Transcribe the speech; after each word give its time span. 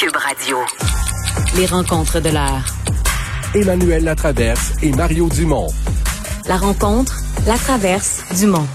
Cube 0.00 0.16
Radio. 0.16 0.56
Les 1.56 1.66
rencontres 1.66 2.20
de 2.20 2.30
l'heure. 2.30 2.64
Emmanuel 3.54 4.02
Latraverse 4.02 4.72
et 4.80 4.92
Mario 4.92 5.28
Dumont. 5.28 5.66
La 6.46 6.56
rencontre, 6.56 7.18
la 7.46 7.58
traverse, 7.58 8.24
Dumont. 8.38 8.66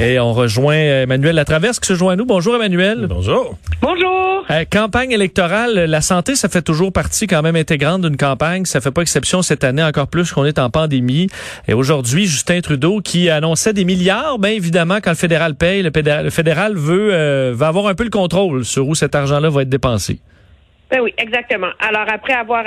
Et 0.00 0.20
on 0.20 0.32
rejoint 0.32 0.76
Emmanuel 0.76 1.34
Latraverse 1.34 1.80
qui 1.80 1.88
se 1.88 1.94
joint 1.94 2.12
à 2.12 2.16
nous. 2.16 2.24
Bonjour 2.24 2.54
Emmanuel. 2.54 3.06
Bonjour. 3.08 3.58
Bonjour. 3.82 4.44
Euh, 4.48 4.64
campagne 4.70 5.10
électorale, 5.10 5.74
la 5.74 6.00
santé, 6.02 6.36
ça 6.36 6.48
fait 6.48 6.62
toujours 6.62 6.92
partie 6.92 7.26
quand 7.26 7.42
même 7.42 7.56
intégrante 7.56 8.02
d'une 8.02 8.16
campagne. 8.16 8.64
Ça 8.64 8.80
fait 8.80 8.92
pas 8.92 9.02
exception 9.02 9.42
cette 9.42 9.64
année, 9.64 9.82
encore 9.82 10.06
plus 10.06 10.32
qu'on 10.32 10.44
est 10.44 10.60
en 10.60 10.70
pandémie. 10.70 11.26
Et 11.66 11.74
aujourd'hui, 11.74 12.26
Justin 12.26 12.60
Trudeau 12.60 13.00
qui 13.00 13.28
annonçait 13.28 13.72
des 13.72 13.84
milliards, 13.84 14.38
bien 14.38 14.52
évidemment, 14.52 14.98
quand 15.02 15.10
le 15.10 15.16
fédéral 15.16 15.56
paye, 15.56 15.82
le 15.82 15.90
fédéral, 15.90 16.24
le 16.26 16.30
fédéral 16.30 16.76
veut 16.76 17.12
euh, 17.12 17.52
va 17.52 17.66
avoir 17.66 17.88
un 17.88 17.94
peu 17.96 18.04
le 18.04 18.10
contrôle 18.10 18.64
sur 18.64 18.86
où 18.86 18.94
cet 18.94 19.16
argent-là 19.16 19.50
va 19.50 19.62
être 19.62 19.68
dépensé. 19.68 20.20
Ben 20.92 21.00
oui, 21.02 21.12
exactement. 21.18 21.70
Alors, 21.80 22.06
après 22.08 22.34
avoir 22.34 22.62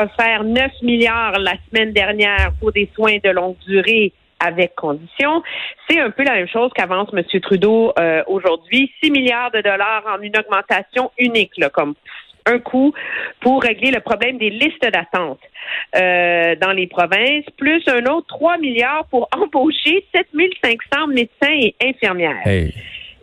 offert 0.00 0.44
9 0.44 0.70
milliards 0.82 1.38
la 1.40 1.54
semaine 1.68 1.92
dernière 1.92 2.52
pour 2.60 2.70
des 2.70 2.88
soins 2.94 3.16
de 3.22 3.30
longue 3.30 3.56
durée 3.66 4.12
avec 4.40 4.74
condition. 4.74 5.42
C'est 5.88 6.00
un 6.00 6.10
peu 6.10 6.24
la 6.24 6.34
même 6.34 6.48
chose 6.48 6.70
qu'avance 6.74 7.08
M. 7.12 7.22
Trudeau 7.40 7.92
euh, 7.98 8.22
aujourd'hui. 8.26 8.92
6 9.02 9.10
milliards 9.10 9.50
de 9.50 9.60
dollars 9.60 10.04
en 10.06 10.20
une 10.20 10.36
augmentation 10.36 11.10
unique, 11.18 11.52
là, 11.56 11.70
comme 11.70 11.94
un 12.46 12.58
coup 12.58 12.94
pour 13.40 13.62
régler 13.62 13.90
le 13.90 14.00
problème 14.00 14.38
des 14.38 14.50
listes 14.50 14.82
d'attente 14.82 15.40
euh, 15.96 16.54
dans 16.56 16.72
les 16.72 16.86
provinces, 16.86 17.44
plus 17.56 17.82
un 17.88 18.04
autre 18.06 18.26
3 18.28 18.58
milliards 18.58 19.04
pour 19.06 19.28
embaucher 19.36 20.06
7500 20.14 21.08
médecins 21.08 21.50
et 21.50 21.74
infirmières. 21.82 22.46
Hey. 22.46 22.72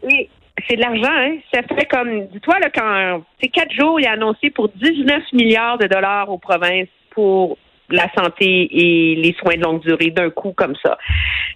Et 0.09 0.29
c'est 0.67 0.75
de 0.75 0.81
l'argent, 0.81 1.11
hein? 1.11 1.37
Ça 1.53 1.61
fait 1.63 1.85
comme, 1.85 2.27
dis-toi, 2.27 2.59
là, 2.59 2.69
quand 2.69 3.23
c'est 3.41 3.47
quatre 3.47 3.73
jours, 3.73 3.99
il 3.99 4.05
a 4.05 4.11
annoncé 4.11 4.49
pour 4.49 4.69
19 4.69 5.23
milliards 5.33 5.77
de 5.77 5.87
dollars 5.87 6.29
aux 6.29 6.37
provinces 6.37 6.89
pour 7.11 7.57
la 7.89 8.09
santé 8.17 8.67
et 8.71 9.15
les 9.15 9.33
soins 9.33 9.55
de 9.55 9.61
longue 9.61 9.81
durée 9.81 10.09
d'un 10.09 10.29
coup 10.29 10.53
comme 10.55 10.75
ça. 10.83 10.97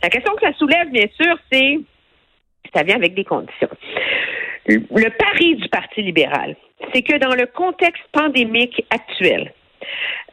La 0.04 0.10
question 0.10 0.34
que 0.36 0.46
ça 0.46 0.54
soulève, 0.58 0.90
bien 0.92 1.08
sûr, 1.20 1.38
c'est 1.52 1.80
ça 2.74 2.84
vient 2.84 2.96
avec 2.96 3.14
des 3.14 3.24
conditions. 3.24 3.70
Le 4.68 5.10
pari 5.10 5.56
du 5.56 5.70
Parti 5.70 6.02
libéral, 6.02 6.56
c'est 6.94 7.02
que 7.02 7.18
dans 7.18 7.34
le 7.34 7.46
contexte 7.46 8.04
pandémique 8.12 8.86
actuel, 8.90 9.54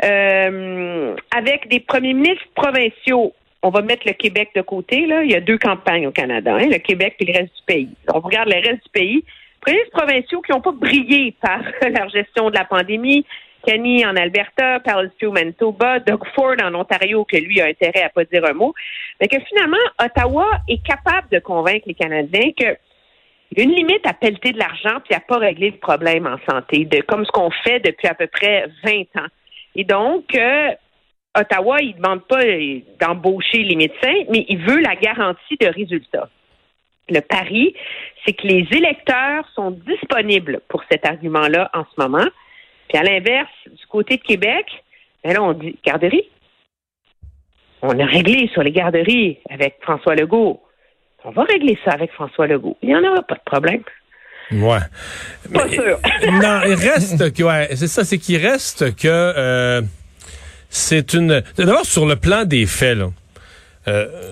euh, 0.04 1.14
avec 1.34 1.68
des 1.68 1.80
premiers 1.80 2.14
ministres 2.14 2.46
provinciaux, 2.54 3.32
on 3.62 3.70
va 3.70 3.80
mettre 3.80 4.06
le 4.06 4.12
Québec 4.12 4.50
de 4.54 4.60
côté, 4.60 5.06
là. 5.06 5.22
Il 5.22 5.30
y 5.30 5.34
a 5.34 5.40
deux 5.40 5.58
campagnes 5.58 6.06
au 6.06 6.10
Canada, 6.10 6.54
hein, 6.54 6.66
le 6.70 6.78
Québec 6.78 7.16
et 7.20 7.24
le 7.24 7.32
reste 7.32 7.54
du 7.56 7.62
pays. 7.66 7.88
On 8.12 8.20
regarde 8.20 8.48
le 8.48 8.56
reste 8.56 8.84
du 8.84 8.90
pays. 8.92 9.24
Premiers 9.60 9.76
ministres 9.78 9.98
provinciaux 9.98 10.42
qui 10.42 10.52
n'ont 10.52 10.60
pas 10.60 10.72
brillé 10.72 11.34
par 11.40 11.60
leur 11.82 12.08
gestion 12.10 12.50
de 12.50 12.54
la 12.54 12.64
pandémie, 12.64 13.24
Kenny 13.66 14.04
en 14.04 14.16
Alberta, 14.16 14.80
Palestine 14.80 15.32
Manitoba, 15.32 16.00
Doug 16.00 16.22
Ford 16.34 16.56
en 16.62 16.74
Ontario, 16.74 17.24
que 17.24 17.36
lui 17.36 17.60
a 17.60 17.66
intérêt 17.66 18.02
à 18.02 18.08
pas 18.08 18.24
dire 18.24 18.44
un 18.44 18.52
mot, 18.52 18.74
mais 19.20 19.28
que 19.28 19.38
finalement, 19.48 19.76
Ottawa 20.02 20.46
est 20.68 20.84
capable 20.84 21.28
de 21.30 21.38
convaincre 21.38 21.84
les 21.86 21.94
Canadiens 21.94 22.52
que 22.58 22.76
une 23.56 23.70
limite 23.70 24.04
à 24.06 24.14
pelleter 24.14 24.52
de 24.52 24.58
l'argent 24.58 24.98
puis 25.04 25.14
à 25.14 25.20
pas 25.20 25.38
régler 25.38 25.70
le 25.70 25.76
problème 25.76 26.26
en 26.26 26.38
santé, 26.50 26.84
de, 26.84 27.00
comme 27.02 27.24
ce 27.24 27.30
qu'on 27.30 27.50
fait 27.50 27.80
depuis 27.80 28.08
à 28.08 28.14
peu 28.14 28.26
près 28.26 28.66
20 28.84 29.22
ans. 29.22 29.28
Et 29.76 29.84
donc, 29.84 30.34
euh, 30.34 30.70
Ottawa, 31.38 31.80
il 31.80 31.90
ne 31.90 32.02
demande 32.02 32.24
pas 32.26 32.42
d'embaucher 33.00 33.62
les 33.62 33.76
médecins, 33.76 34.24
mais 34.30 34.44
il 34.48 34.58
veut 34.58 34.80
la 34.80 34.96
garantie 34.96 35.56
de 35.60 35.66
résultats. 35.66 36.28
Le 37.08 37.20
pari, 37.20 37.74
c'est 38.24 38.32
que 38.32 38.46
les 38.46 38.66
électeurs 38.72 39.46
sont 39.54 39.72
disponibles 39.72 40.60
pour 40.68 40.82
cet 40.90 41.06
argument-là 41.06 41.70
en 41.74 41.84
ce 41.84 42.00
moment. 42.00 42.26
Puis 42.88 42.98
à 42.98 43.02
l'inverse, 43.02 43.50
du 43.66 43.86
côté 43.86 44.16
de 44.16 44.22
Québec, 44.22 44.66
ben 45.22 45.34
là, 45.34 45.42
on 45.42 45.52
dit 45.52 45.76
garderie. 45.84 46.28
On 47.82 47.98
a 47.98 48.04
réglé 48.06 48.48
sur 48.52 48.62
les 48.62 48.72
garderies 48.72 49.38
avec 49.50 49.76
François 49.82 50.14
Legault. 50.14 50.62
On 51.24 51.30
va 51.30 51.44
régler 51.44 51.78
ça 51.84 51.92
avec 51.92 52.12
François 52.12 52.46
Legault. 52.46 52.76
Il 52.82 52.88
n'y 52.88 52.96
en 52.96 53.04
aura 53.04 53.22
pas 53.22 53.34
de 53.34 53.42
problème. 53.44 53.82
Ouais. 54.52 54.78
Pas 55.52 55.68
sûr. 55.68 55.98
non, 56.32 56.60
il 56.66 56.74
reste 56.74 57.32
que, 57.32 57.42
ouais, 57.42 57.68
c'est 57.74 57.86
ça, 57.86 58.04
c'est 58.04 58.18
qu'il 58.18 58.44
reste 58.44 58.94
que, 58.96 59.08
euh, 59.08 59.82
c'est 60.68 61.14
une, 61.14 61.42
d'abord 61.56 61.86
sur 61.86 62.06
le 62.06 62.16
plan 62.16 62.44
des 62.44 62.66
faits, 62.66 62.98
là. 62.98 63.10
Euh, 63.86 64.30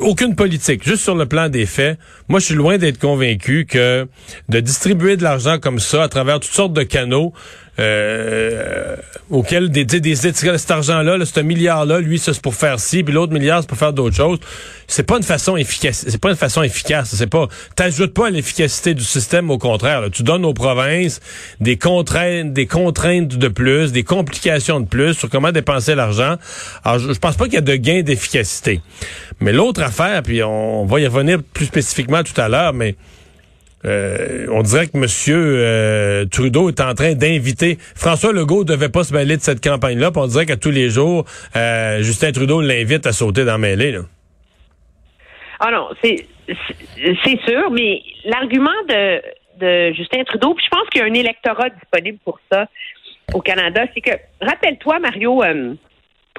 aucune 0.00 0.34
politique, 0.34 0.84
juste 0.84 1.02
sur 1.02 1.14
le 1.14 1.26
plan 1.26 1.48
des 1.48 1.66
faits. 1.66 1.98
Moi, 2.28 2.40
je 2.40 2.46
suis 2.46 2.54
loin 2.54 2.78
d'être 2.78 2.98
convaincu 2.98 3.66
que 3.66 4.06
de 4.48 4.60
distribuer 4.60 5.16
de 5.16 5.22
l'argent 5.22 5.58
comme 5.58 5.78
ça 5.78 6.02
à 6.02 6.08
travers 6.08 6.40
toutes 6.40 6.52
sortes 6.52 6.72
de 6.72 6.82
canaux 6.82 7.32
euh, 7.78 8.96
auxquels 9.30 9.70
des, 9.70 9.84
des, 9.84 10.00
des 10.00 10.16
cet 10.16 10.70
argent-là, 10.70 11.16
là, 11.16 11.24
ce 11.24 11.40
milliard-là, 11.40 12.00
lui, 12.00 12.18
c'est 12.18 12.40
pour 12.40 12.54
faire 12.54 12.80
ci, 12.80 13.04
puis 13.04 13.14
l'autre 13.14 13.32
milliard, 13.32 13.60
c'est 13.60 13.68
pour 13.68 13.78
faire 13.78 13.92
d'autres 13.92 14.16
choses. 14.16 14.38
C'est 14.86 15.02
pas 15.02 15.18
une 15.18 15.22
façon 15.22 15.56
efficace. 15.56 16.04
C'est 16.08 16.20
pas 16.20 16.30
une 16.30 16.36
façon 16.36 16.62
efficace. 16.62 17.14
C'est 17.14 17.26
pas. 17.26 17.46
T'ajoutes 17.76 18.14
pas 18.14 18.28
à 18.28 18.30
l'efficacité 18.30 18.94
du 18.94 19.04
système. 19.04 19.50
Au 19.50 19.58
contraire, 19.58 20.00
là. 20.00 20.08
tu 20.10 20.22
donnes 20.22 20.44
aux 20.44 20.54
provinces 20.54 21.20
des 21.60 21.76
contraintes, 21.76 22.52
des 22.54 22.66
contraintes 22.66 23.36
de 23.36 23.48
plus, 23.48 23.92
des 23.92 24.02
complications 24.02 24.80
de 24.80 24.86
plus 24.86 25.14
sur 25.14 25.28
comment 25.28 25.52
dépenser 25.52 25.94
l'argent. 25.94 26.36
Alors, 26.84 26.98
je, 26.98 27.12
je 27.12 27.18
pense 27.18 27.36
pas 27.36 27.44
qu'il 27.44 27.54
y 27.54 27.58
a 27.58 27.62
de 27.62 27.76
gain 27.76 28.02
d'efficacité. 28.02 28.80
Mais 29.40 29.52
l'autre 29.52 29.82
affaire, 29.82 30.22
puis 30.22 30.42
on, 30.42 30.84
va 30.86 31.00
y 31.00 31.06
revenir 31.06 31.40
plus 31.52 31.66
spécifiquement 31.66 32.22
tout 32.22 32.38
à 32.40 32.48
l'heure, 32.48 32.72
mais 32.72 32.96
euh, 33.84 34.46
on 34.50 34.62
dirait 34.62 34.88
que 34.88 34.96
M. 34.96 35.06
Euh, 35.28 36.24
Trudeau 36.26 36.68
est 36.68 36.80
en 36.80 36.94
train 36.94 37.14
d'inviter. 37.14 37.78
François 37.94 38.32
Legault 38.32 38.64
devait 38.64 38.88
pas 38.88 39.04
se 39.04 39.14
mêler 39.14 39.36
de 39.36 39.42
cette 39.42 39.62
campagne-là. 39.62 40.10
On 40.16 40.26
dirait 40.26 40.46
qu'à 40.46 40.56
tous 40.56 40.70
les 40.70 40.90
jours, 40.90 41.24
euh, 41.56 41.98
Justin 42.02 42.32
Trudeau 42.32 42.60
l'invite 42.60 43.06
à 43.06 43.12
sauter 43.12 43.44
dans 43.44 43.58
mêlée. 43.58 43.98
Ah 45.60 45.70
non, 45.70 45.88
c'est 46.02 47.40
sûr, 47.46 47.70
mais 47.70 48.02
l'argument 48.24 48.70
de, 48.88 49.92
Justin 49.92 50.22
Trudeau, 50.24 50.54
puis 50.54 50.64
je 50.64 50.70
pense 50.70 50.88
qu'il 50.90 51.00
y 51.00 51.04
a 51.04 51.06
un 51.06 51.14
électorat 51.14 51.68
disponible 51.70 52.18
pour 52.24 52.38
ça 52.50 52.66
au 53.34 53.40
Canada, 53.40 53.82
c'est 53.92 54.00
que 54.00 54.12
rappelle-toi, 54.40 55.00
Mario, 55.00 55.42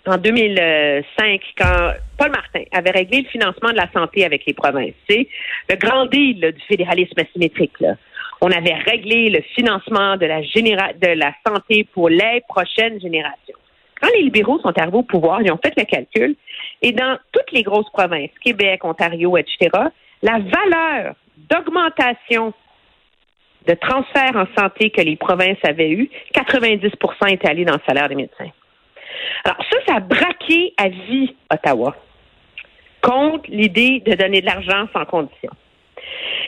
en 0.06 0.18
2005, 0.18 1.42
quand 1.58 1.92
Paul 2.18 2.32
Martin 2.32 2.64
avait 2.72 2.92
réglé 2.92 3.22
le 3.22 3.28
financement 3.28 3.72
de 3.72 3.78
la 3.78 3.92
santé 3.92 4.26
avec 4.26 4.46
les 4.46 4.54
provinces, 4.54 4.94
c'est 5.10 5.28
le 5.70 5.76
grand 5.76 6.06
deal 6.06 6.40
là, 6.40 6.52
du 6.52 6.62
fédéralisme 6.62 7.20
asymétrique. 7.20 7.80
Là. 7.80 7.96
On 8.42 8.52
avait 8.52 8.76
réglé 8.76 9.30
le 9.30 9.42
financement 9.56 10.18
de 10.18 10.26
la, 10.26 10.42
généra 10.42 10.94
de 10.94 11.08
la 11.08 11.34
santé 11.46 11.88
pour 11.94 12.10
les 12.10 12.42
prochaines 12.48 13.00
générations. 13.02 13.58
Quand 14.02 14.10
les 14.16 14.24
libéraux 14.24 14.60
sont 14.60 14.78
arrivés 14.78 14.98
au 14.98 15.04
pouvoir, 15.04 15.42
ils 15.42 15.52
ont 15.52 15.60
fait 15.64 15.74
le 15.76 15.84
calcul, 15.84 16.36
et 16.82 16.94
dans 16.94 17.18
toutes 17.34 17.52
les 17.52 17.64
grosses 17.64 17.90
provinces, 17.92 18.32
Québec, 18.42 18.86
Ontario, 18.86 19.36
etc., 19.38 19.70
la 20.22 20.40
valeur 20.40 21.16
d'augmentation 21.50 22.54
de 23.68 23.74
transfert 23.74 24.36
en 24.36 24.46
santé 24.58 24.90
que 24.90 25.02
les 25.02 25.18
provinces 25.18 25.58
avaient 25.64 25.92
eu, 25.92 26.10
90% 26.34 27.28
est 27.28 27.46
allé 27.46 27.66
dans 27.66 27.74
le 27.74 27.82
salaire 27.86 28.08
des 28.08 28.16
médecins. 28.16 28.50
Alors 29.46 29.58
ça, 29.72 29.78
ça 29.88 29.96
a 29.96 30.00
braqué 30.00 30.74
à 30.78 30.90
vie 30.90 31.36
Ottawa 31.52 31.96
contre 33.02 33.50
l'idée 33.50 34.02
de 34.06 34.14
donner 34.16 34.42
de 34.42 34.46
l'argent 34.46 34.88
sans 34.94 35.06
condition. 35.06 35.50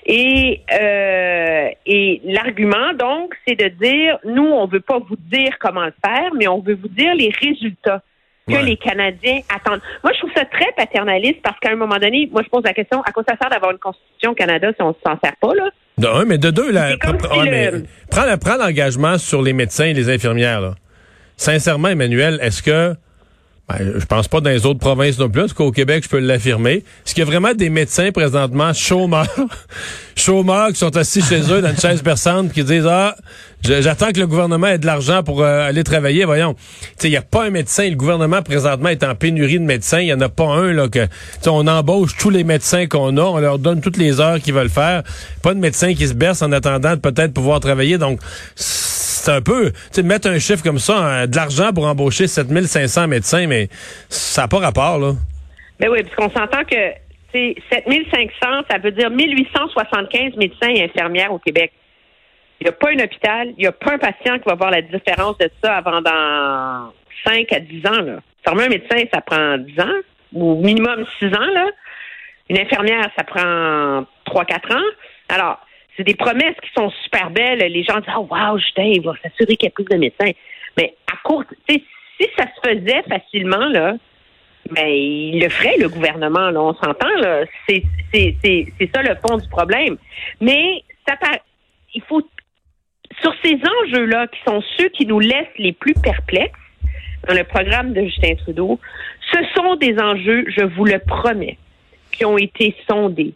Et, 0.06 0.62
euh, 0.74 1.70
et 1.86 2.22
l'argument, 2.26 2.94
donc, 2.98 3.36
c'est 3.48 3.56
de 3.56 3.68
dire, 3.70 4.18
nous, 4.26 4.46
on 4.48 4.66
veut 4.66 4.80
pas 4.82 4.98
vous 5.00 5.16
dire 5.32 5.58
comment 5.60 5.86
le 5.86 5.94
faire, 6.04 6.32
mais 6.38 6.48
on 6.48 6.60
veut 6.60 6.76
vous 6.76 6.88
dire 6.88 7.14
les 7.16 7.32
résultats 7.42 8.02
que 8.48 8.54
Ouais. 8.54 8.64
les 8.64 8.76
Canadiens 8.76 9.40
attendent. 9.56 9.82
Moi, 10.04 10.12
je 10.14 10.20
trouve 10.20 10.32
ça 10.36 10.46
très 10.46 10.72
paternaliste 10.76 11.42
parce 11.44 11.58
qu'à 11.60 11.72
un 11.72 11.76
moment 11.76 11.98
donné, 12.00 12.28
moi, 12.32 12.42
je 12.44 12.50
pose 12.50 12.64
la 12.66 12.74
question, 12.74 13.02
à 13.04 13.12
quoi 13.12 13.24
ça 13.28 13.36
sert 13.40 13.50
d'avoir 13.52 13.72
une 13.72 13.78
constitution 13.78 14.32
au 14.32 14.36
Canada 14.36 14.70
si 14.76 14.82
on 14.82 14.96
s'en 15.06 15.18
sert 15.24 15.36
pas, 15.40 15.54
là? 15.54 15.70
De 16.00 16.08
un, 16.08 16.26
mais 16.26 16.40
de 16.40 16.50
deux, 16.50 16.72
là, 16.72 16.96
pr- 16.96 17.32
si 17.32 17.50
le- 17.50 17.84
la- 18.28 18.38
prends 18.38 18.58
l'engagement 18.58 19.18
sur 19.20 19.42
les 19.44 19.54
médecins 19.54 19.86
et 19.86 19.94
les 19.94 20.10
infirmières. 20.10 20.60
Là. 20.62 20.74
Sincèrement, 21.42 21.88
Emmanuel, 21.88 22.38
est-ce 22.44 22.62
que 22.62 22.96
ben, 23.68 23.94
je 23.98 24.06
pense 24.06 24.28
pas 24.28 24.42
dans 24.42 24.52
les 24.52 24.68
autres 24.68 24.80
provinces 24.80 25.18
non 25.18 25.28
plus, 25.28 25.42
en 25.42 25.48
tout 25.48 25.56
cas 25.56 25.64
au 25.64 25.72
Québec, 25.72 26.04
je 26.04 26.10
peux 26.10 26.20
l'affirmer. 26.20 26.84
Est-ce 27.04 27.16
qu'il 27.16 27.24
y 27.24 27.28
a 27.28 27.30
vraiment 27.30 27.56
des 27.56 27.72
médecins 27.72 28.12
présentement 28.12 28.74
chômeurs, 28.74 29.26
chômeurs 30.16 30.68
qui 30.70 30.76
sont 30.76 30.96
assis 30.96 31.24
chez 31.24 31.42
eux 31.52 31.64
dans 31.64 31.72
une 31.72 31.80
chaise 31.80 32.04
berçante 32.04 32.54
qui 32.54 32.64
disent 32.64 32.86
ah 32.88 33.16
j'attends 33.64 34.12
que 34.12 34.20
le 34.20 34.28
gouvernement 34.28 34.68
ait 34.68 34.78
de 34.78 34.86
l'argent 34.86 35.24
pour 35.24 35.42
euh, 35.42 35.68
aller 35.68 35.84
travailler. 35.84 36.26
Voyons, 36.26 36.56
il 37.04 37.10
y 37.10 37.18
a 37.18 37.24
pas 37.24 37.46
un 37.46 37.50
médecin. 37.50 37.90
Le 37.90 37.96
gouvernement 37.96 38.44
présentement 38.44 38.90
est 38.90 39.04
en 39.04 39.16
pénurie 39.16 39.58
de 39.58 39.66
médecins. 39.66 40.00
Il 40.00 40.08
y 40.10 40.14
en 40.14 40.22
a 40.22 40.30
pas 40.30 40.46
un 40.46 40.74
là 40.74 40.90
que 40.90 41.08
on 41.48 41.66
embauche 41.66 42.16
tous 42.18 42.30
les 42.30 42.44
médecins 42.44 42.86
qu'on 42.86 43.18
a, 43.18 43.24
on 43.24 43.40
leur 43.40 43.58
donne 43.58 43.82
toutes 43.82 43.98
les 43.98 44.20
heures 44.20 44.40
qu'ils 44.40 44.54
veulent 44.54 44.70
faire. 44.70 45.02
Pas 45.42 45.56
de 45.56 45.60
médecin 45.60 45.96
qui 45.96 46.08
se 46.08 46.14
berce 46.14 46.44
en 46.44 46.52
attendant 46.52 46.92
de 46.92 47.00
peut-être 47.00 47.34
pouvoir 47.34 47.60
travailler. 47.60 47.98
Donc 47.98 48.20
c'est 49.22 49.32
un 49.32 49.42
peu, 49.42 49.72
tu 49.72 49.78
sais, 49.92 50.04
mettre 50.04 50.28
un 50.28 50.40
chiffre 50.40 50.64
comme 50.64 50.80
ça, 50.80 50.98
hein, 50.98 51.28
de 51.28 51.36
l'argent 51.36 51.72
pour 51.74 51.86
embaucher 51.86 52.28
7500 52.28 53.08
médecins, 53.08 53.46
mais 53.48 53.68
ça 54.10 54.44
n'a 54.44 54.48
pas 54.48 54.60
rapport, 54.60 54.98
là. 54.98 55.14
Ben 55.80 55.90
oui, 55.90 56.04
parce 56.04 56.16
qu'on 56.16 56.40
s'entend 56.40 56.64
que 56.64 56.76
c'est 57.32 57.56
7500, 57.72 58.64
ça 58.70 58.78
veut 58.80 58.92
dire 58.92 59.10
1875 59.10 60.36
médecins 60.38 60.70
et 60.70 60.84
infirmières 60.84 61.32
au 61.32 61.40
Québec. 61.40 61.72
Il 62.60 62.66
n'y 62.66 62.70
a 62.70 62.74
pas 62.74 62.90
un 62.90 63.04
hôpital, 63.04 63.48
il 63.58 63.62
n'y 63.62 63.68
a 63.68 63.72
pas 63.72 63.94
un 63.94 63.98
patient 63.98 64.38
qui 64.40 64.48
va 64.48 64.56
voir 64.56 64.72
la 64.72 64.82
différence 64.82 65.38
de 65.38 65.50
ça 65.64 65.78
avant 65.78 66.02
dans 66.02 66.92
5 67.26 67.52
à 67.54 67.60
10 67.60 67.88
ans. 67.88 68.02
Là. 68.02 68.20
Former 68.44 68.66
un 68.66 68.70
médecin, 68.70 69.04
ça 69.14 69.22
prend 69.22 69.58
10 69.58 69.80
ans, 69.80 70.00
ou 70.34 70.62
minimum 70.64 71.06
6 71.20 71.26
ans. 71.28 71.52
Là. 71.54 71.68
Une 72.50 72.58
infirmière, 72.58 73.10
ça 73.16 73.24
prend 73.24 74.06
3-4 74.28 74.76
ans. 74.76 74.90
Alors, 75.30 75.60
des 76.04 76.16
promesses 76.16 76.56
qui 76.62 76.70
sont 76.76 76.90
super 77.04 77.30
belles. 77.30 77.60
Les 77.60 77.84
gens 77.84 78.00
disent, 78.00 78.14
oh, 78.18 78.28
wow, 78.30 78.58
Justin, 78.58 78.84
il 78.84 79.02
va 79.02 79.14
s'assurer 79.22 79.56
qu'il 79.56 79.68
y 79.68 79.72
a 79.72 79.72
plus 79.72 79.86
de 79.86 79.98
médecins. 79.98 80.32
Mais 80.78 80.96
à 81.12 81.18
court, 81.24 81.44
si 81.70 81.84
ça 82.38 82.46
se 82.46 82.70
faisait 82.70 83.04
facilement, 83.10 83.68
là, 83.68 83.96
ben, 84.70 84.88
il 84.88 85.40
le 85.42 85.50
ferait, 85.50 85.78
le 85.78 85.90
gouvernement, 85.90 86.50
là, 86.50 86.62
on 86.62 86.74
s'entend, 86.76 87.14
là. 87.18 87.44
C'est, 87.68 87.84
c'est 88.14 88.90
ça 88.94 89.02
le 89.02 89.16
fond 89.16 89.38
du 89.38 89.48
problème. 89.50 89.98
Mais 90.40 90.84
ça 91.08 91.16
il 91.94 92.02
faut, 92.04 92.22
sur 93.22 93.34
ces 93.44 93.56
enjeux-là, 93.84 94.28
qui 94.28 94.40
sont 94.46 94.62
ceux 94.78 94.90
qui 94.90 95.06
nous 95.06 95.20
laissent 95.20 95.58
les 95.58 95.74
plus 95.74 95.94
perplexes 95.94 96.60
dans 97.28 97.34
le 97.34 97.44
programme 97.44 97.94
de 97.94 98.02
Justin 98.04 98.36
Trudeau, 98.36 98.80
ce 99.32 99.40
sont 99.56 99.76
des 99.76 99.98
enjeux, 100.00 100.46
je 100.48 100.64
vous 100.64 100.86
le 100.86 101.00
promets, 101.00 101.58
qui 102.12 102.26
ont 102.26 102.38
été 102.38 102.76
sondés, 102.90 103.34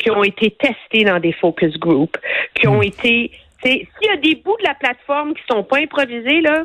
qui 0.00 0.10
ont 0.10 0.24
été 0.24 0.50
testés 0.50 1.04
dans 1.04 1.20
des 1.20 1.32
focus 1.32 1.78
groups, 1.78 2.18
qui 2.54 2.66
ont 2.66 2.80
hmm. 2.80 2.84
été, 2.84 3.30
s'il 3.62 3.86
y 4.02 4.08
a 4.08 4.16
des 4.16 4.34
bouts 4.34 4.56
de 4.58 4.64
la 4.64 4.74
plateforme 4.74 5.34
qui 5.34 5.42
sont 5.48 5.62
pas 5.62 5.78
improvisés, 5.78 6.40
là, 6.40 6.64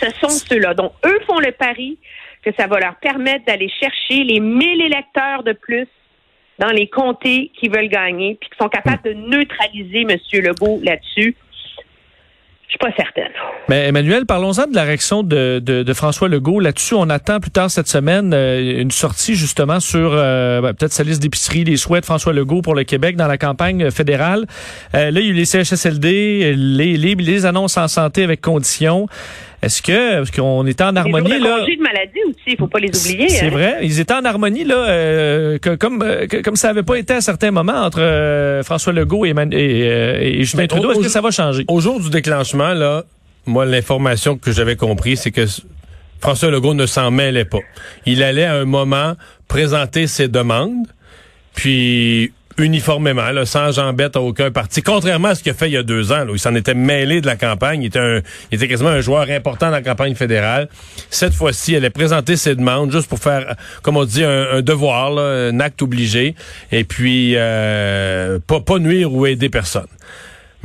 ce 0.00 0.10
sont 0.20 0.28
ceux-là. 0.28 0.74
Donc, 0.74 0.92
eux 1.04 1.18
font 1.26 1.40
le 1.40 1.52
pari 1.52 1.98
que 2.42 2.50
ça 2.56 2.66
va 2.66 2.78
leur 2.78 2.96
permettre 2.96 3.44
d'aller 3.46 3.68
chercher 3.80 4.22
les 4.22 4.38
1000 4.38 4.82
électeurs 4.82 5.42
de 5.42 5.52
plus 5.52 5.88
dans 6.58 6.70
les 6.70 6.88
comtés 6.88 7.50
qui 7.58 7.68
veulent 7.68 7.88
gagner, 7.88 8.36
puis 8.40 8.50
qui 8.50 8.56
sont 8.58 8.68
capables 8.68 9.02
de 9.02 9.12
neutraliser 9.12 10.02
M. 10.02 10.16
Legault 10.32 10.80
là-dessus. 10.82 11.36
Je 12.66 12.72
suis 12.72 12.78
pas 12.78 12.90
certaine. 12.96 13.30
Mais 13.68 13.86
Emmanuel, 13.86 14.26
parlons-en 14.26 14.66
de 14.66 14.74
la 14.74 14.82
réaction 14.82 15.22
de, 15.22 15.60
de, 15.60 15.92
François 15.92 16.28
Legault. 16.28 16.58
Là-dessus, 16.58 16.94
on 16.94 17.08
attend 17.10 17.38
plus 17.38 17.52
tard 17.52 17.70
cette 17.70 17.86
semaine 17.86 18.32
euh, 18.34 18.80
une 18.80 18.90
sortie 18.90 19.36
justement 19.36 19.78
sur 19.78 20.10
euh, 20.12 20.60
ben, 20.60 20.74
peut-être 20.74 20.92
sa 20.92 21.04
liste 21.04 21.22
d'épicerie, 21.22 21.62
les 21.62 21.76
souhaits 21.76 22.02
de 22.02 22.06
François 22.06 22.32
Legault 22.32 22.62
pour 22.62 22.74
le 22.74 22.82
Québec 22.82 23.14
dans 23.16 23.28
la 23.28 23.38
campagne 23.38 23.90
fédérale. 23.92 24.46
Euh, 24.94 25.12
là, 25.12 25.20
il 25.20 25.26
y 25.26 25.28
a 25.28 25.30
eu 25.30 25.34
les 25.34 25.44
CHSLD, 25.44 26.54
les, 26.56 26.96
les, 26.96 27.14
les 27.14 27.46
annonces 27.46 27.76
en 27.76 27.86
santé 27.86 28.24
avec 28.24 28.40
conditions. 28.40 29.06
Est-ce 29.62 29.82
que 29.82 30.18
parce 30.18 30.30
qu'on 30.30 30.66
était 30.66 30.84
en 30.84 30.94
harmonie 30.96 31.30
les 31.30 31.38
là? 31.38 31.64
de 31.64 31.82
maladie 31.82 32.20
aussi, 32.28 32.40
il 32.46 32.56
faut 32.56 32.66
pas 32.66 32.78
les 32.78 32.88
oublier. 32.88 33.28
C'est 33.28 33.46
hein? 33.46 33.50
vrai, 33.50 33.78
ils 33.82 34.00
étaient 34.00 34.14
en 34.14 34.24
harmonie 34.24 34.64
là, 34.64 34.88
euh, 34.88 35.58
que, 35.58 35.74
comme 35.76 36.02
euh, 36.02 36.26
comme 36.44 36.56
ça 36.56 36.70
avait 36.70 36.82
pas 36.82 36.96
été 36.96 37.14
à 37.14 37.20
certains 37.20 37.50
moments 37.50 37.84
entre 37.84 38.00
euh, 38.00 38.62
François 38.62 38.92
Legault 38.92 39.24
et, 39.24 39.34
et, 39.52 40.38
Justin 40.44 40.66
Trudeau. 40.66 40.92
Est-ce 40.92 41.00
que 41.00 41.08
ça 41.08 41.20
va 41.20 41.30
changer? 41.30 41.64
Au 41.68 41.80
jour 41.80 42.00
du 42.00 42.10
déclenchement 42.10 42.74
là, 42.74 43.04
moi 43.46 43.64
l'information 43.64 44.36
que 44.36 44.52
j'avais 44.52 44.76
compris, 44.76 45.16
c'est 45.16 45.30
que 45.30 45.46
François 46.20 46.50
Legault 46.50 46.74
ne 46.74 46.86
s'en 46.86 47.10
mêlait 47.10 47.44
pas. 47.44 47.60
Il 48.04 48.22
allait 48.22 48.44
à 48.44 48.54
un 48.54 48.64
moment 48.64 49.14
présenter 49.48 50.06
ses 50.06 50.28
demandes, 50.28 50.86
puis 51.54 52.32
uniformément, 52.58 53.30
là, 53.30 53.46
sans 53.46 53.72
jambette 53.72 54.16
à 54.16 54.20
aucun 54.20 54.50
parti. 54.50 54.82
Contrairement 54.82 55.28
à 55.28 55.34
ce 55.34 55.42
qu'il 55.42 55.52
a 55.52 55.54
fait 55.54 55.68
il 55.68 55.72
y 55.72 55.76
a 55.76 55.82
deux 55.82 56.12
ans, 56.12 56.26
où 56.28 56.34
il 56.34 56.38
s'en 56.38 56.54
était 56.54 56.74
mêlé 56.74 57.20
de 57.20 57.26
la 57.26 57.36
campagne. 57.36 57.82
Il 57.82 57.86
était, 57.86 57.98
un, 57.98 58.20
quasiment 58.66 58.90
un 58.90 59.00
joueur 59.00 59.28
important 59.30 59.66
dans 59.66 59.72
la 59.72 59.82
campagne 59.82 60.14
fédérale. 60.14 60.68
Cette 61.10 61.34
fois-ci, 61.34 61.74
elle 61.74 61.84
a 61.84 61.90
présenté 61.90 62.36
ses 62.36 62.54
demandes 62.54 62.90
juste 62.90 63.08
pour 63.08 63.18
faire, 63.18 63.56
comme 63.82 63.96
on 63.96 64.04
dit, 64.04 64.24
un, 64.24 64.62
devoir, 64.62 65.18
un 65.18 65.60
acte 65.60 65.82
obligé, 65.82 66.34
et 66.72 66.84
puis 66.84 67.34
euh, 67.36 68.38
pas 68.46 68.78
nuire 68.78 69.12
ou 69.12 69.26
aider 69.26 69.48
personne. 69.48 69.86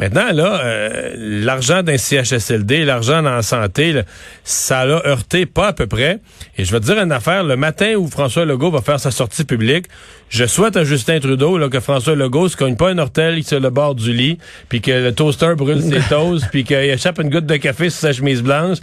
Maintenant, 0.01 0.31
là, 0.33 0.61
euh, 0.63 1.11
l'argent 1.15 1.83
d'un 1.83 1.95
CHSLD, 1.95 2.85
l'argent 2.85 3.21
dans 3.21 3.35
la 3.35 3.43
santé, 3.43 4.01
ça 4.43 4.83
l'a 4.83 5.05
heurté 5.05 5.45
pas 5.45 5.67
à 5.67 5.73
peu 5.73 5.85
près. 5.85 6.17
Et 6.57 6.65
je 6.65 6.71
vais 6.71 6.79
te 6.79 6.85
dire 6.85 6.99
une 6.99 7.11
affaire, 7.11 7.43
le 7.43 7.55
matin 7.55 7.93
où 7.93 8.07
François 8.07 8.43
Legault 8.43 8.71
va 8.71 8.81
faire 8.81 8.99
sa 8.99 9.11
sortie 9.11 9.43
publique, 9.43 9.85
je 10.29 10.45
souhaite 10.45 10.75
à 10.75 10.83
Justin 10.83 11.19
Trudeau 11.19 11.59
là, 11.59 11.69
que 11.69 11.79
François 11.79 12.15
Legault 12.15 12.47
se 12.47 12.57
cogne 12.57 12.75
pas 12.75 12.89
un 12.89 12.97
ortel 12.97 13.43
sur 13.43 13.59
le 13.59 13.69
bord 13.69 13.93
du 13.93 14.11
lit, 14.11 14.39
puis 14.69 14.81
que 14.81 14.89
le 14.89 15.13
toaster 15.13 15.53
brûle 15.55 15.83
ses 15.83 15.99
toasts, 16.09 16.47
puis 16.49 16.63
qu'il 16.63 16.77
échappe 16.77 17.19
une 17.19 17.29
goutte 17.29 17.45
de 17.45 17.57
café 17.57 17.91
sur 17.91 17.99
sa 17.99 18.11
chemise 18.11 18.41
blanche, 18.41 18.79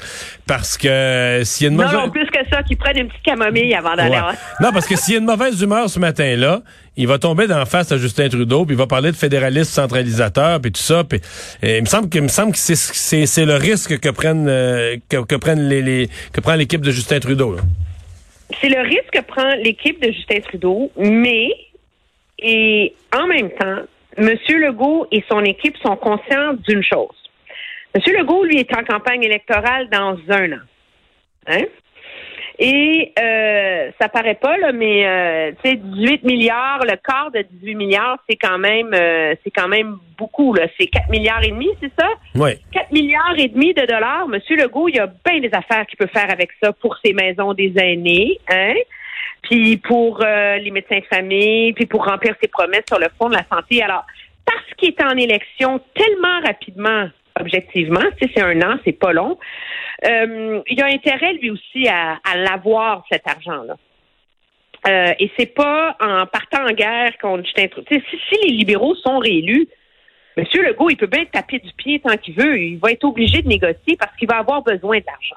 parce 0.47 0.79
que 0.79 1.41
s'il 1.43 1.65
y 1.65 1.69
a 1.69 1.73
une 1.73 1.79
mauvaise... 1.79 1.95
Non, 1.95 2.11
plus 2.11 2.27
que 2.27 2.49
ça, 2.49 2.63
qu'il 2.63 2.77
prenne 2.77 2.97
une 2.97 3.09
petite 3.09 3.25
camomille 3.25 3.75
avant 3.75 3.97
d'aller... 3.97 4.21
Non, 4.61 4.71
parce 4.73 4.87
que 4.87 4.95
s'il 4.95 5.15
y 5.15 5.17
a 5.17 5.21
une 5.21 5.27
mauvaise 5.27 5.61
humeur 5.61 5.91
ce 5.91 5.99
matin-là, 5.99 6.63
il 6.99 7.07
va 7.07 7.19
tomber 7.19 7.47
d'en 7.47 7.65
face 7.65 7.93
à 7.93 7.97
Justin 7.97 8.29
Trudeau, 8.29 8.67
puis 8.67 8.75
il 8.75 8.79
va 8.79 8.89
parler 8.89 9.13
de 9.13 9.17
fédéralisme 9.17 9.71
centralisateur, 9.71 10.61
puis 10.61 10.73
tout 10.73 10.83
ça. 10.83 11.05
Puis, 11.05 11.21
il 11.63 11.81
me 11.81 11.87
semble 11.87 12.11
que, 12.11 12.19
me 12.19 12.29
semble 12.29 12.53
que 12.53 12.59
c'est 12.59 13.45
le 13.47 13.55
risque 13.55 14.01
que 14.01 14.09
prennent 14.09 14.49
euh, 14.49 14.97
que, 15.09 15.37
prennent 15.37 15.69
les, 15.69 16.09
que 16.33 16.41
prend 16.41 16.57
l'équipe 16.57 16.81
de 16.81 16.91
Justin 16.91 17.21
Trudeau. 17.21 17.57
C'est 18.61 18.69
le 18.69 18.81
risque 18.81 19.11
que 19.13 19.23
prend 19.23 19.55
l'équipe 19.63 20.03
de 20.03 20.11
Justin 20.13 20.41
Trudeau, 20.41 20.91
mais 20.97 21.49
et 22.41 22.95
en 23.17 23.29
même 23.29 23.51
temps, 23.51 23.83
M. 24.17 24.37
Legault 24.49 25.07
et 25.13 25.23
son 25.29 25.45
équipe 25.45 25.77
sont 25.79 25.97
conscients 25.97 26.55
d'une 26.67 26.83
chose. 26.83 27.15
M. 27.95 28.03
Legault, 28.19 28.45
lui, 28.45 28.59
est 28.59 28.77
en 28.77 28.83
campagne 28.83 29.23
électorale 29.23 29.89
dans 29.91 30.19
un 30.31 30.53
an. 30.53 30.65
Hein? 31.47 31.65
Et 32.61 33.13
euh, 33.17 33.91
ça 34.01 34.09
paraît 34.09 34.35
pas, 34.35 34.57
là, 34.59 34.73
mais 34.73 35.07
euh, 35.07 35.53
tu 35.63 35.71
sais, 35.71 35.77
18 35.77 36.25
milliards, 36.25 36.81
le 36.85 36.97
quart 36.97 37.31
de 37.31 37.43
18 37.49 37.75
milliards, 37.77 38.19
c'est 38.29 38.35
quand 38.35 38.59
même 38.59 38.93
euh, 38.95 39.37
c'est 39.45 39.53
quand 39.53 39.69
même 39.69 39.97
beaucoup. 40.19 40.53
Là. 40.55 40.67
C'est 40.79 40.89
4 40.89 41.09
milliards 41.09 41.45
et 41.45 41.51
demi, 41.51 41.69
c'est 41.81 41.93
ça? 41.97 42.09
Oui. 42.35 42.51
4 42.73 42.91
milliards 42.91 43.39
et 43.39 43.47
demi 43.47 43.75
de 43.75 43.87
dollars. 43.87 44.27
Monsieur 44.27 44.57
Legault, 44.57 44.89
il 44.89 44.97
y 44.97 44.99
a 44.99 45.07
bien 45.07 45.41
des 45.41 45.51
affaires 45.53 45.87
qu'il 45.87 45.99
peut 45.99 46.09
faire 46.13 46.31
avec 46.33 46.51
ça 46.61 46.73
pour 46.73 46.97
ses 47.05 47.13
maisons 47.13 47.55
des 47.55 47.73
aînés, 47.77 48.41
hein? 48.51 48.75
Puis 49.43 49.77
pour 49.77 50.21
euh, 50.25 50.57
les 50.57 50.73
médecins 50.73 50.99
de 50.99 51.07
famille, 51.07 51.73
puis 51.75 51.87
pour 51.87 52.05
remplir 52.05 52.35
ses 52.43 52.49
promesses 52.49 52.85
sur 52.89 52.99
le 52.99 53.07
fond 53.17 53.29
de 53.29 53.35
la 53.35 53.45
santé. 53.49 53.85
Alors, 53.85 54.05
parce 54.45 54.75
qu'il 54.77 54.89
est 54.89 55.03
en 55.05 55.17
élection 55.17 55.81
tellement 55.95 56.41
rapidement, 56.45 57.09
objectivement, 57.41 58.01
sais, 58.21 58.31
c'est 58.35 58.43
un 58.43 58.61
an, 58.63 58.79
c'est 58.85 58.93
pas 58.93 59.13
long. 59.13 59.39
Euh, 60.05 60.61
il 60.69 60.83
a 60.83 60.87
intérêt 60.87 61.33
lui 61.35 61.51
aussi 61.51 61.89
à, 61.89 62.19
à 62.25 62.37
l'avoir 62.37 63.05
cet 63.11 63.27
argent-là. 63.27 63.77
Euh, 64.87 65.13
et 65.19 65.31
c'est 65.37 65.55
pas 65.55 65.97
en 66.01 66.27
partant 66.27 66.65
en 66.65 66.73
guerre 66.73 67.13
Trudeau. 67.19 67.43
Si, 67.91 68.01
si 68.29 68.47
les 68.47 68.55
libéraux 68.55 68.95
sont 68.95 69.19
réélus, 69.19 69.69
M. 70.37 70.45
Legault, 70.55 70.91
il 70.91 70.97
peut 70.97 71.07
bien 71.07 71.25
taper 71.25 71.59
du 71.59 71.73
pied 71.73 72.01
tant 72.01 72.17
qu'il 72.17 72.35
veut. 72.35 72.61
Il 72.61 72.79
va 72.79 72.93
être 72.93 73.05
obligé 73.05 73.43
de 73.43 73.49
négocier 73.49 73.97
parce 73.99 74.15
qu'il 74.17 74.29
va 74.29 74.39
avoir 74.39 74.63
besoin 74.63 74.99
d'argent. 75.01 75.37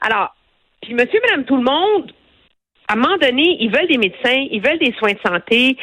Alors, 0.00 0.34
puis 0.80 0.94
monsieur, 0.94 1.20
madame, 1.22 1.44
tout 1.44 1.56
le 1.56 1.62
monde, 1.62 2.12
à 2.90 2.94
un 2.94 2.96
moment 2.96 3.18
donné, 3.18 3.56
ils 3.60 3.70
veulent 3.70 3.86
des 3.86 3.98
médecins, 3.98 4.46
ils 4.50 4.60
veulent 4.60 4.80
des 4.80 4.92
soins 4.98 5.12
de 5.12 5.20
santé. 5.24 5.76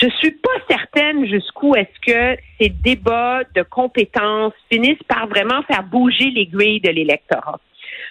Je 0.00 0.08
suis 0.20 0.30
pas 0.30 0.50
certaine 0.70 1.26
jusqu'où 1.26 1.74
est-ce 1.74 2.06
que 2.06 2.40
ces 2.60 2.68
débats 2.68 3.40
de 3.56 3.62
compétences 3.62 4.52
finissent 4.70 5.02
par 5.08 5.26
vraiment 5.26 5.62
faire 5.62 5.82
bouger 5.82 6.30
les 6.30 6.46
grilles 6.46 6.80
de 6.80 6.90
l'électorat. 6.90 7.58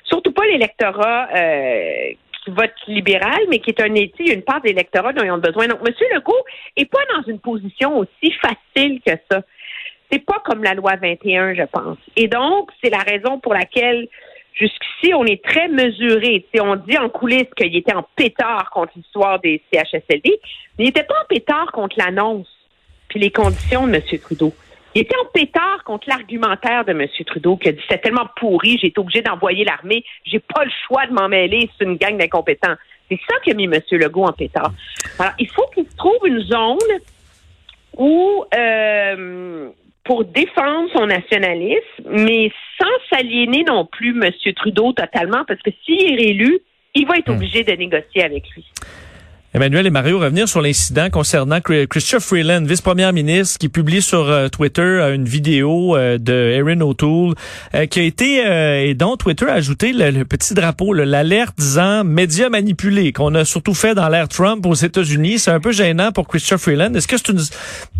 Surtout 0.04 0.34
pas 0.34 0.46
l'électorat 0.48 1.30
euh, 1.34 2.12
qui 2.44 2.52
vote 2.52 2.74
libéral, 2.88 3.40
mais 3.50 3.60
qui 3.60 3.70
est 3.70 3.82
un 3.82 3.96
état, 3.96 4.26
une 4.26 4.42
part 4.42 4.60
de 4.60 4.68
l'électorat 4.68 5.14
dont 5.14 5.24
ils 5.24 5.32
ont 5.32 5.38
besoin. 5.38 5.68
Donc, 5.68 5.80
M. 5.88 5.94
Legault 6.14 6.44
est 6.76 6.92
pas 6.92 7.06
dans 7.16 7.24
une 7.32 7.40
position 7.40 8.00
aussi 8.00 8.34
facile 8.42 9.00
que 9.06 9.14
ça. 9.32 9.44
C'est 10.12 10.26
pas 10.26 10.42
comme 10.44 10.62
la 10.62 10.74
loi 10.74 10.98
21, 11.02 11.54
je 11.54 11.64
pense. 11.72 11.98
Et 12.18 12.28
donc, 12.28 12.70
c'est 12.84 12.90
la 12.90 13.00
raison 13.00 13.40
pour 13.40 13.54
laquelle 13.54 14.10
Jusqu'ici, 14.54 15.14
on 15.14 15.26
est 15.26 15.44
très 15.44 15.68
mesuré. 15.68 16.46
on 16.60 16.76
dit 16.76 16.98
en 16.98 17.10
coulisses 17.10 17.54
qu'il 17.56 17.76
était 17.76 17.94
en 17.94 18.06
pétard 18.16 18.70
contre 18.72 18.94
l'histoire 18.96 19.40
des 19.40 19.62
CHSLD, 19.72 20.40
mais 20.78 20.84
il 20.84 20.86
n'était 20.86 21.04
pas 21.04 21.16
en 21.22 21.26
pétard 21.28 21.72
contre 21.72 21.96
l'annonce 21.98 22.48
puis 23.12 23.20
les 23.20 23.32
conditions 23.32 23.88
de 23.88 23.96
M. 23.96 24.02
Trudeau. 24.22 24.54
Il 24.96 25.02
était 25.02 25.16
en 25.18 25.26
pétard 25.34 25.84
contre 25.86 26.10
l'argumentaire 26.10 26.86
de 26.86 26.92
M. 26.92 27.08
Trudeau 27.26 27.58
qui 27.58 27.70
a 27.70 27.72
dit 27.72 27.82
c'est 27.90 28.02
tellement 28.02 28.28
pourri, 28.38 28.78
j'ai 28.82 28.88
été 28.88 29.00
obligé 29.00 29.22
d'envoyer 29.22 29.64
l'armée, 29.64 30.04
j'ai 30.26 30.40
pas 30.40 30.64
le 30.64 30.72
choix 30.88 31.06
de 31.08 31.14
m'en 31.14 31.30
mêler, 31.30 31.70
c'est 31.78 31.86
une 31.86 31.98
gang 31.98 32.18
d'incompétents. 32.18 32.76
C'est 33.10 33.20
ça 33.30 33.36
qui 33.44 33.52
a 33.52 33.54
mis 33.54 33.66
M. 33.66 33.80
Legault 33.92 34.26
en 34.26 34.32
pétard. 34.32 34.72
Alors, 35.20 35.34
il 35.40 35.50
faut 35.50 35.68
qu'il 35.74 35.86
trouve 35.98 36.26
une 36.26 36.42
zone 36.42 36.78
où 37.98 38.46
euh, 38.56 39.70
pour 40.06 40.24
défendre 40.26 40.90
son 40.94 41.08
nationalisme, 41.08 42.04
mais 42.06 42.52
s'aliéner 43.12 43.64
non 43.64 43.86
plus 43.86 44.12
M. 44.12 44.32
Trudeau 44.56 44.94
totalement, 44.94 45.44
parce 45.48 45.62
que 45.62 45.72
s'il 45.86 46.12
est 46.12 46.16
réélu, 46.16 46.60
il 46.96 47.08
va 47.08 47.18
être 47.18 47.32
hmm. 47.32 47.36
obligé 47.36 47.64
de 47.64 47.72
négocier 47.72 48.24
avec 48.24 48.50
lui. 48.56 48.66
Emmanuel 49.54 49.86
et 49.86 49.90
Mario, 49.90 50.18
revenir 50.18 50.48
sur 50.48 50.62
l'incident 50.62 51.10
concernant 51.10 51.60
Christopher 51.60 52.22
Freeland, 52.22 52.64
vice-première 52.64 53.12
ministre, 53.12 53.60
qui 53.60 53.68
publie 53.68 54.02
sur 54.02 54.30
euh, 54.30 54.48
Twitter 54.48 54.82
euh, 54.82 55.14
une 55.14 55.26
vidéo 55.26 55.98
euh, 55.98 56.18
de 56.18 56.32
Erin 56.32 56.80
O'Toole 56.80 57.34
qui 57.90 58.00
a 58.00 58.04
été, 58.04 58.88
et 58.88 58.94
dont 58.94 59.18
Twitter 59.18 59.48
a 59.50 59.54
ajouté 59.54 59.92
le, 59.92 60.24
petit 60.24 60.54
drapeau, 60.54 60.94
l'alerte 60.94 61.56
disant 61.58 62.06
médias 62.06 62.48
manipulés, 62.48 63.12
qu'on 63.12 63.36
a 63.36 63.44
surtout 63.44 63.74
fait 63.74 63.94
dans 63.94 64.08
l'ère 64.08 64.30
Trump 64.30 64.66
aux 64.66 64.74
États-Unis. 64.74 65.40
C'est 65.40 65.52
un 65.52 65.60
peu 65.60 65.74
gênant 65.74 66.14
pour 66.14 66.28
Christopher 66.30 66.60
Freeland. 66.60 66.94
Est-ce 66.94 67.08
que 67.08 67.18
c'est 67.18 67.30
une 67.30 67.40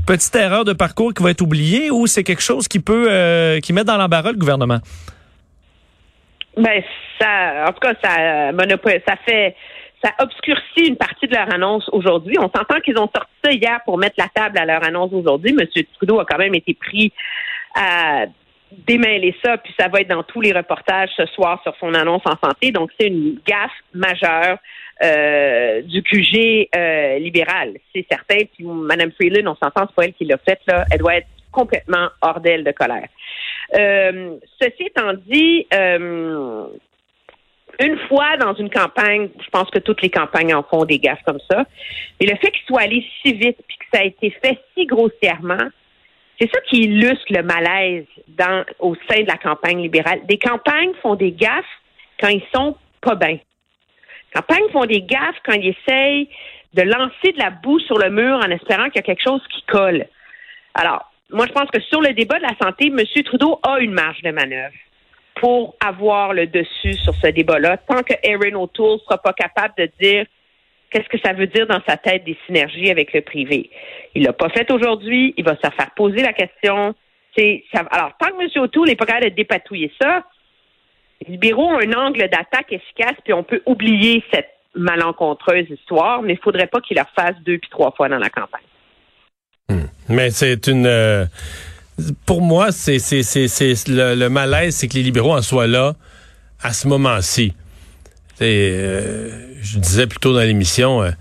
petite 0.08 0.36
erreur 0.36 0.64
de 0.64 0.74
parcours 0.74 1.14
qui 1.14 1.22
va 1.22 1.32
être 1.32 1.42
oubliée 1.42 1.92
ou 1.92 2.08
c'est 2.08 2.24
quelque 2.24 2.42
chose 2.42 2.70
qui 2.70 2.80
peut, 2.80 3.60
qui 3.62 3.74
met 3.74 3.84
dans 3.84 3.98
l'embarras 3.98 4.32
le 4.32 4.38
gouvernement? 4.38 4.80
Ben, 6.56 6.82
ça, 7.20 7.66
en 7.68 7.74
tout 7.74 7.80
cas, 7.80 7.94
ça, 8.02 8.52
ça 9.08 9.16
fait, 9.26 9.56
ça 10.04 10.12
obscurcit 10.20 10.88
une 10.88 10.98
partie 10.98 11.28
de 11.28 11.36
leur 11.36 11.54
annonce 11.54 11.88
aujourd'hui. 11.92 12.38
On 12.40 12.50
s'entend 12.50 12.80
qu'ils 12.84 12.98
ont 12.98 13.10
sorti 13.14 13.32
ça 13.44 13.52
hier 13.52 13.80
pour 13.86 13.98
mettre 13.98 14.16
la 14.18 14.28
table 14.28 14.58
à 14.58 14.66
leur 14.66 14.84
annonce 14.84 15.12
aujourd'hui. 15.14 15.54
Monsieur 15.54 15.84
Trudeau 15.98 16.20
a 16.20 16.26
quand 16.26 16.38
même 16.38 16.56
été 16.56 16.74
pris 16.74 17.12
à 17.76 18.26
démêler 18.72 19.36
ça, 19.44 19.58
puis 19.58 19.74
ça 19.80 19.90
va 19.90 20.00
être 20.00 20.08
dans 20.08 20.24
tous 20.24 20.42
les 20.42 20.54
reportages 20.54 21.10
ce 21.18 21.26
soir 21.28 21.62
sur 21.64 21.76
son 21.80 21.94
annonce 21.94 22.22
en 22.26 22.38
santé. 22.44 22.72
Donc, 22.72 22.90
c'est 23.00 23.08
une 23.08 23.40
gaffe 23.46 23.72
majeure 23.94 24.58
euh, 25.04 25.82
du 25.82 26.02
QG 26.04 26.70
euh, 26.76 27.18
libéral, 27.20 27.74
c'est 27.94 28.06
certain. 28.10 28.46
Puis 28.54 28.64
Mme 28.64 29.12
Freeland, 29.12 29.52
on 29.52 29.56
s'entend, 29.56 29.88
c'est 29.88 29.96
pas 29.96 30.06
elle 30.06 30.14
qui 30.14 30.26
l'a 30.26 30.38
fait, 30.38 30.60
là. 30.68 30.86
Elle 30.92 31.00
doit 31.00 31.16
être 31.16 31.28
complètement 31.52 32.08
hors 32.22 32.40
d'elle 32.40 32.64
de 32.64 32.72
colère. 32.72 33.08
Euh, 33.78 34.36
ceci 34.62 34.84
étant 34.84 35.14
dit, 35.14 35.68
euh, 35.74 36.66
une 37.80 37.98
fois 38.08 38.38
dans 38.38 38.54
une 38.54 38.70
campagne, 38.70 39.30
je 39.44 39.50
pense 39.50 39.70
que 39.70 39.80
toutes 39.80 40.02
les 40.02 40.10
campagnes 40.10 40.54
en 40.54 40.64
font 40.64 40.86
des 40.86 41.00
gaffes 41.00 41.22
comme 41.26 41.40
ça, 41.50 41.66
mais 42.20 42.28
le 42.28 42.36
fait 42.38 42.52
qu'il 42.52 42.66
soit 42.68 42.82
allé 42.82 43.06
si 43.22 43.34
vite 43.34 43.58
puis 43.68 43.78
que 43.78 43.86
ça 43.94 44.02
a 44.02 44.06
été 44.06 44.30
fait 44.44 44.60
si 44.76 44.86
grossièrement, 44.86 45.70
c'est 46.40 46.50
ça 46.52 46.60
qui 46.62 46.84
illustre 46.84 47.26
le 47.30 47.44
malaise 47.44 48.06
au 48.80 48.96
sein 49.10 49.22
de 49.22 49.28
la 49.28 49.38
campagne 49.38 49.82
libérale. 49.82 50.22
Des 50.26 50.38
campagnes 50.38 50.94
font 51.02 51.16
des 51.16 51.32
gaffes 51.32 51.66
quand 52.20 52.30
ils 52.30 52.44
sont 52.54 52.76
pas 53.02 53.16
bien. 53.16 53.38
Campagnes 54.34 54.70
font 54.72 54.86
des 54.86 55.02
gaffes 55.02 55.38
quand 55.46 55.54
ils 55.54 55.76
essayent 55.76 56.30
de 56.74 56.82
lancer 56.84 57.34
de 57.34 57.38
la 57.38 57.50
boue 57.50 57.80
sur 57.80 57.98
le 57.98 58.10
mur 58.10 58.38
en 58.38 58.50
espérant 58.50 58.86
qu'il 58.86 58.96
y 58.96 59.00
a 59.00 59.04
quelque 59.04 59.24
chose 59.24 59.42
qui 59.50 59.62
colle. 59.64 60.06
Alors, 60.74 61.12
moi, 61.30 61.46
je 61.48 61.52
pense 61.52 61.70
que 61.70 61.82
sur 61.82 62.02
le 62.02 62.14
débat 62.14 62.38
de 62.38 62.44
la 62.44 62.56
santé, 62.62 62.88
M. 62.88 63.00
Trudeau 63.24 63.60
a 63.64 63.80
une 63.80 63.92
marge 63.92 64.22
de 64.22 64.32
manœuvre 64.32 64.74
pour 65.36 65.76
avoir 65.86 66.34
le 66.34 66.48
dessus 66.48 66.94
sur 67.04 67.14
ce 67.16 67.28
débat-là, 67.28 67.78
tant 67.78 68.04
que 68.04 68.14
Erin 68.24 68.56
O'Toole 68.56 69.00
sera 69.00 69.18
pas 69.18 69.34
capable 69.34 69.74
de 69.78 69.90
dire 70.00 70.26
qu'est-ce 70.90 71.10
que 71.10 71.20
ça 71.24 71.34
veut 71.34 71.48
dire 71.48 71.68
dans 71.68 71.82
sa 71.88 71.98
tête 71.98 72.24
des 72.24 72.38
synergies 72.46 72.92
avec 72.92 73.14
le 73.14 73.22
privé. 73.22 73.70
Il 74.14 74.24
l'a 74.24 74.34
pas 74.34 74.50
fait 74.50 74.70
aujourd'hui, 74.72 75.34
il 75.38 75.46
va 75.46 75.56
se 75.56 75.70
faire 75.70 75.92
poser 75.96 76.22
la 76.22 76.34
question. 76.34 76.94
Alors, 77.92 78.12
tant 78.20 78.28
que 78.28 78.44
M. 78.44 78.64
O'Toole 78.64 78.90
n'est 78.90 78.96
pas 78.96 79.06
capable 79.06 79.30
de 79.30 79.36
dépatouiller 79.36 79.92
ça, 80.02 80.26
les 81.22 81.34
libéraux 81.34 81.70
ont 81.70 81.80
un 81.80 81.94
angle 81.94 82.28
d'attaque 82.30 82.72
efficace, 82.72 83.16
puis 83.24 83.34
on 83.34 83.44
peut 83.44 83.62
oublier 83.66 84.24
cette 84.34 84.50
malencontreuse 84.76 85.70
histoire, 85.70 86.22
mais 86.22 86.34
il 86.34 86.40
faudrait 86.40 86.68
pas 86.68 86.82
qu'il 86.82 86.98
la 86.98 87.06
fasse 87.06 87.36
deux 87.46 87.58
puis 87.58 87.70
trois 87.70 87.92
fois 87.92 88.10
dans 88.10 88.18
la 88.18 88.30
campagne. 88.30 88.62
Hmm. 89.70 89.86
Mais 90.10 90.30
c'est 90.30 90.68
une... 90.68 90.88
Euh, 90.88 91.26
pour 92.26 92.42
moi, 92.42 92.72
c'est 92.72 92.98
le, 92.98 94.16
le 94.16 94.30
malaise, 94.30 94.76
c'est 94.76 94.88
que 94.88 94.96
les 94.96 95.04
libéraux 95.04 95.34
en 95.34 95.42
soient 95.42 95.68
là 95.68 95.96
à 96.62 96.74
ce 96.74 96.88
moment-ci. 96.88 97.54
Euh, 98.42 99.48
je 99.62 99.78
disais 99.78 100.08
plus 100.08 100.20
tôt 100.20 100.34
dans 100.34 100.42
l'émission, 100.42 101.04
euh, 101.04 101.12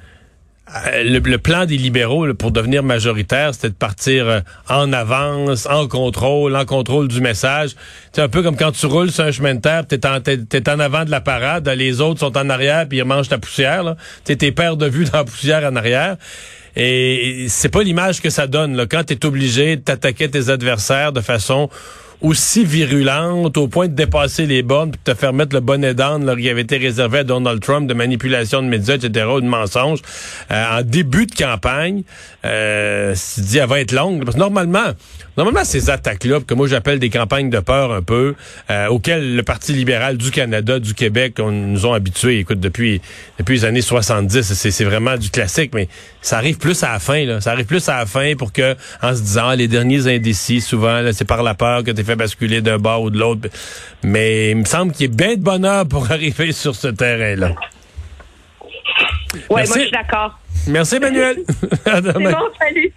le, 1.04 1.36
plan 1.36 1.66
des 1.66 1.76
libéraux 1.76 2.32
pour 2.34 2.50
devenir 2.50 2.82
majoritaire, 2.82 3.52
c'était 3.52 3.70
de 3.70 3.74
partir 3.74 4.28
euh, 4.28 4.40
en 4.68 4.92
avance, 4.92 5.66
en 5.66 5.88
contrôle, 5.88 6.56
en 6.56 6.64
contrôle 6.64 7.08
du 7.08 7.20
message. 7.20 7.70
C'est 8.12 8.22
un 8.22 8.28
peu 8.28 8.42
comme 8.42 8.56
quand 8.56 8.72
tu 8.72 8.86
roules 8.86 9.10
sur 9.10 9.24
un 9.24 9.32
chemin 9.32 9.54
de 9.54 9.60
terre, 9.60 9.86
t'es 9.86 10.06
en, 10.06 10.20
es, 10.24 10.68
en 10.68 10.78
avant 10.78 11.04
de 11.04 11.10
la 11.10 11.20
parade, 11.20 11.68
les 11.68 12.00
autres 12.00 12.20
sont 12.20 12.36
en 12.38 12.48
arrière, 12.48 12.88
puis 12.88 12.98
ils 12.98 13.04
mangent 13.04 13.28
ta 13.28 13.38
poussière. 13.38 13.96
T'es 14.24 14.36
tes 14.36 14.52
de 14.52 14.86
vue 14.86 15.04
dans 15.04 15.18
la 15.18 15.24
poussière 15.24 15.64
en 15.70 15.76
arrière. 15.76 16.16
Et 16.76 17.46
c'est 17.48 17.68
pas 17.68 17.82
l'image 17.82 18.20
que 18.20 18.30
ça 18.30 18.46
donne 18.46 18.76
là, 18.76 18.86
quand 18.86 19.04
tu 19.04 19.14
es 19.14 19.26
obligé 19.26 19.76
de 19.76 19.82
t'attaquer 19.82 20.30
tes 20.30 20.48
adversaires 20.48 21.12
de 21.12 21.20
façon 21.20 21.68
aussi 22.20 22.64
virulente 22.64 23.56
au 23.56 23.68
point 23.68 23.88
de 23.88 23.94
dépasser 23.94 24.46
les 24.46 24.62
bornes 24.62 24.90
puis 24.90 25.00
de 25.04 25.12
te 25.12 25.18
faire 25.18 25.32
mettre 25.32 25.54
le 25.54 25.60
bonnet 25.60 25.94
d'âne 25.94 26.36
qui 26.36 26.48
avait 26.48 26.60
été 26.60 26.76
réservé 26.76 27.20
à 27.20 27.24
Donald 27.24 27.60
Trump 27.62 27.88
de 27.88 27.94
manipulation 27.94 28.62
de 28.62 28.68
médias, 28.68 28.96
etc., 28.96 29.26
ou 29.34 29.40
de 29.40 29.46
mensonges, 29.46 30.00
euh, 30.50 30.78
en 30.78 30.82
début 30.82 31.26
de 31.26 31.34
campagne, 31.34 32.02
euh, 32.44 33.14
dit, 33.38 33.58
elle 33.58 33.68
va 33.68 33.80
être 33.80 33.92
longue. 33.92 34.24
Parce 34.24 34.34
que 34.34 34.40
normalement, 34.40 34.92
normalement, 35.40 35.64
ces 35.64 35.88
attaques-là, 35.88 36.40
que 36.46 36.52
moi 36.52 36.68
j'appelle 36.68 36.98
des 36.98 37.08
campagnes 37.08 37.48
de 37.48 37.60
peur 37.60 37.92
un 37.92 38.02
peu, 38.02 38.34
euh, 38.68 38.88
auxquelles 38.88 39.36
le 39.36 39.42
Parti 39.42 39.72
libéral 39.72 40.18
du 40.18 40.30
Canada, 40.30 40.78
du 40.78 40.92
Québec, 40.92 41.36
on, 41.38 41.50
nous 41.50 41.86
ont 41.86 41.94
habitués, 41.94 42.40
écoute, 42.40 42.60
depuis, 42.60 43.00
depuis 43.38 43.54
les 43.54 43.64
années 43.64 43.80
70, 43.80 44.42
c'est 44.42 44.84
vraiment 44.84 45.16
du 45.16 45.30
classique, 45.30 45.72
mais 45.74 45.88
ça 46.20 46.36
arrive 46.36 46.58
plus 46.58 46.82
à 46.82 46.92
la 46.92 46.98
fin, 46.98 47.24
là. 47.24 47.40
Ça 47.40 47.52
arrive 47.52 47.64
plus 47.64 47.88
à 47.88 47.96
la 47.96 48.06
fin 48.06 48.34
pour 48.36 48.52
que, 48.52 48.76
en 49.00 49.14
se 49.14 49.22
disant, 49.22 49.52
les 49.52 49.66
derniers 49.66 50.14
indécis, 50.14 50.60
souvent, 50.60 51.02
c'est 51.12 51.24
par 51.24 51.42
la 51.42 51.54
peur 51.54 51.84
que 51.84 51.90
tu 51.90 52.04
fait 52.04 52.16
basculer 52.16 52.60
d'un 52.60 52.76
bord 52.76 53.00
ou 53.00 53.10
de 53.10 53.18
l'autre. 53.18 53.48
Mais 54.02 54.50
il 54.50 54.58
me 54.58 54.64
semble 54.66 54.92
qu'il 54.92 55.10
y 55.10 55.10
a 55.10 55.16
bien 55.16 55.36
de 55.36 55.42
bonheur 55.42 55.88
pour 55.88 56.10
arriver 56.12 56.52
sur 56.52 56.74
ce 56.74 56.88
terrain-là. 56.88 57.54
Oui, 59.32 59.40
moi 59.48 59.62
je 59.64 59.72
suis 59.72 59.90
d'accord. 59.90 60.38
Merci, 60.66 60.96
Emmanuel. 60.96 61.36
c'est 61.86 62.02
bon, 62.02 62.34
salut. 62.60 62.92